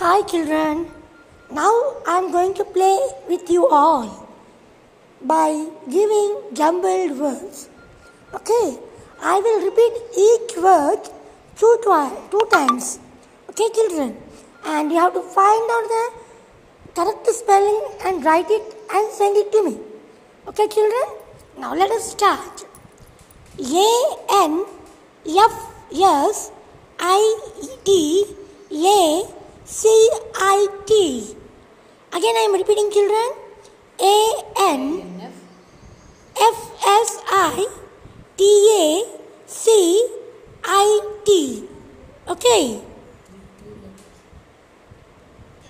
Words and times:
Hi 0.00 0.22
children. 0.30 0.82
Now 1.50 1.72
I 2.06 2.18
am 2.18 2.30
going 2.30 2.54
to 2.54 2.64
play 2.64 2.96
with 3.28 3.50
you 3.50 3.66
all 3.66 4.28
by 5.20 5.66
giving 5.90 6.36
jumbled 6.52 7.18
words. 7.18 7.68
Okay, 8.32 8.78
I 9.20 9.40
will 9.40 9.64
repeat 9.64 9.94
each 10.24 10.56
word 10.56 11.00
two, 11.56 11.70
twi- 11.82 12.16
two 12.30 12.42
times. 12.52 13.00
Okay, 13.50 13.68
children, 13.74 14.16
and 14.64 14.92
you 14.92 14.98
have 14.98 15.14
to 15.14 15.20
find 15.20 15.72
out 15.76 15.88
the 15.94 16.04
correct 16.94 17.26
spelling 17.38 17.80
and 18.04 18.24
write 18.24 18.52
it 18.58 18.76
and 18.94 19.10
send 19.12 19.36
it 19.36 19.50
to 19.50 19.64
me. 19.64 19.80
Okay, 20.46 20.68
children. 20.68 21.08
Now 21.58 21.74
let 21.74 21.90
us 21.90 22.12
start. 22.12 22.64
A 23.58 23.88
N 24.44 24.64
F 25.26 25.58
S 25.90 26.52
I 27.00 27.18
T 27.84 28.26
A 28.70 29.37
C 29.68 29.86
I 30.34 30.66
T. 30.86 31.36
Again, 32.10 32.36
I 32.40 32.44
am 32.48 32.54
repeating, 32.56 32.90
children. 32.90 33.28
A 34.00 34.16
N 34.64 35.20
F 36.40 36.58
S 36.88 37.20
I 37.28 37.68
T 38.38 38.44
A 38.80 39.04
C 39.46 40.08
I 40.64 41.00
T. 41.26 41.68
Okay. 42.28 42.80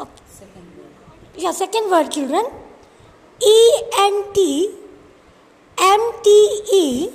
okay. 0.00 0.62
Yeah, 1.36 1.52
second 1.52 1.90
word, 1.90 2.10
children. 2.10 2.46
E 3.44 3.56
N 3.98 4.24
T 4.32 4.70
M 5.78 6.00
T 6.24 6.30
E 6.72 7.10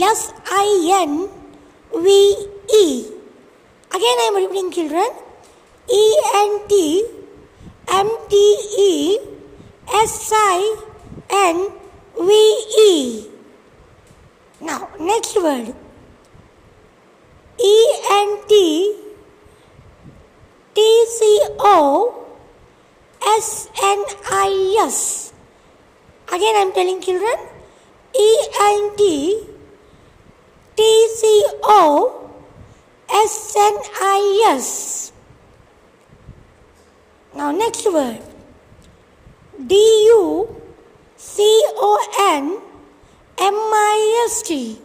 S 0.00 0.32
I 0.46 0.68
N 1.02 1.28
V 1.92 2.08
E. 2.80 3.04
Again, 3.90 4.16
I 4.24 4.30
am 4.32 4.36
repeating, 4.40 4.72
children. 4.72 5.31
E 5.90 6.02
N 6.34 6.68
T 6.68 7.04
M 7.88 8.08
T 8.28 8.36
E 8.78 9.18
S 9.92 10.30
I 10.32 10.76
N 11.30 11.72
V 12.16 12.30
E. 12.78 13.28
Now, 14.60 14.88
next 14.98 15.36
word. 15.36 15.74
E 17.58 17.74
N 18.10 18.38
T 18.48 18.96
T 20.74 21.06
C 21.06 21.40
O 21.58 22.26
S 23.38 23.68
N 23.82 24.04
I 24.30 24.76
S. 24.86 25.32
Again, 26.28 26.54
I 26.56 26.62
am 26.66 26.72
telling 26.72 27.00
children. 27.00 27.36
E 28.14 28.28
N 28.60 28.96
T 28.96 29.46
T 30.76 31.08
C 31.16 31.44
O 31.64 32.30
S 33.10 33.54
N 33.56 33.76
I 34.00 34.54
S. 34.56 35.11
Now, 37.42 37.50
next 37.50 37.84
word 37.92 38.22
D 39.66 39.74
U 39.74 40.46
C 41.16 41.42
O 41.74 41.90
N 42.38 42.62
M 43.36 43.56
I 43.74 44.26
S 44.30 44.42
T. 44.42 44.78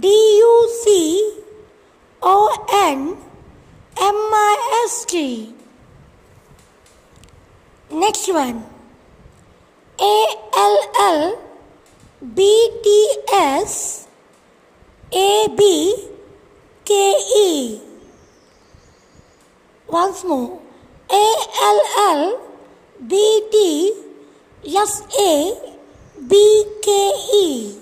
D 0.00 0.08
U 0.08 0.68
C 0.82 1.38
O 2.22 2.36
N 2.90 3.16
M 4.02 4.18
I 4.34 4.82
S 4.90 5.04
T. 5.04 5.54
Next 7.92 8.26
one 8.26 8.66
A 10.00 10.26
L 10.56 10.76
L 10.98 11.38
B 12.34 12.42
T 12.82 13.16
S 13.32 14.08
A 15.12 15.46
B 15.56 16.08
K 16.84 17.14
E. 17.46 17.80
Once 19.86 20.24
more 20.24 20.65
A 21.10 21.24
L 21.62 21.80
L 21.98 22.40
B 23.06 23.42
T 23.52 23.92
S 24.66 25.02
A 25.18 25.54
B 26.28 26.64
K 26.82 26.90
E. 27.34 27.78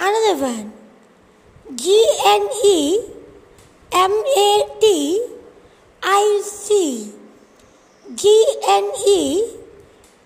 Another 0.00 0.42
one 0.42 0.72
G 1.74 2.06
N 2.26 2.48
E 2.64 3.00
M 3.92 4.12
A 4.12 4.50
T 4.80 5.26
I 6.02 6.40
C. 6.44 7.12
G 8.14 8.46
N 8.66 8.90
E 9.06 9.56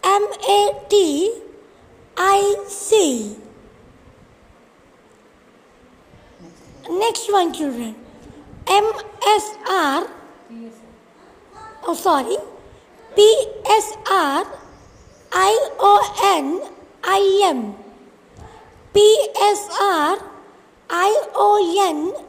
M 0.05 0.27
A 0.49 0.87
T 0.89 1.33
I 2.17 2.65
C. 2.69 3.37
Next 6.91 7.33
one, 7.33 7.53
children. 7.53 7.95
M 8.69 8.93
S 9.27 9.57
R. 9.69 10.22
Oh, 11.85 11.95
sorry. 11.95 12.37
P 13.17 13.23
S 13.67 13.97
R 14.11 14.47
I 15.33 15.69
O 15.79 15.93
N 16.39 16.63
I 17.03 17.43
M. 17.45 17.75
P 18.95 19.01
S 19.41 19.69
R 19.81 20.19
I 20.91 21.27
O 21.35 21.49
N 21.91 22.27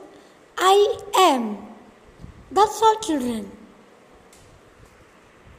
I 0.57 0.97
M. 1.33 1.57
That's 2.51 2.81
all, 2.81 2.95
children. 2.95 3.62